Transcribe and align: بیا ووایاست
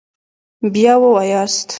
بیا 0.73 0.93
ووایاست 1.01 1.67